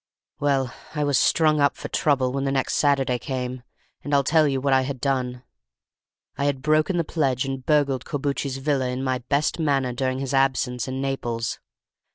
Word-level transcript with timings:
"Well, 0.39 0.73
I 0.95 1.03
was 1.03 1.19
strung 1.19 1.59
up 1.61 1.77
for 1.77 1.87
trouble 1.87 2.31
when 2.33 2.43
the 2.43 2.51
next 2.51 2.73
Saturday 2.77 3.19
came, 3.19 3.61
and 4.03 4.15
I'll 4.15 4.23
tell 4.23 4.47
you 4.47 4.59
what 4.59 4.73
I 4.73 4.81
had 4.81 4.99
done. 4.99 5.43
I 6.39 6.45
had 6.45 6.63
broken 6.63 6.97
the 6.97 7.03
pledge 7.03 7.45
and 7.45 7.63
burgled 7.63 8.03
Corbucci's 8.03 8.57
villa 8.57 8.87
in 8.89 9.03
my 9.03 9.19
best 9.19 9.59
manner 9.59 9.93
during 9.93 10.17
his 10.17 10.33
absence 10.33 10.87
in 10.87 11.01
Naples. 11.01 11.59